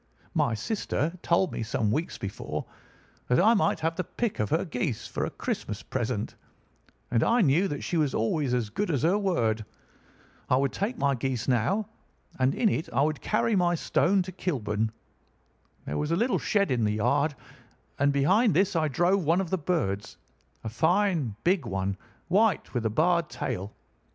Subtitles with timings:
[0.33, 2.65] "My sister had told me some weeks before
[3.27, 6.33] that I might have the pick of her geese for a Christmas present,
[7.11, 9.63] and I knew that she was always as good as her word.
[10.49, 11.87] I would take my goose now,
[12.39, 14.91] and in it I would carry my stone to Kilburn.
[15.85, 17.35] There was a little shed in the yard,
[17.99, 21.95] and behind this I drove one of the birds—a fine big one,
[22.27, 23.71] white, with a barred tail.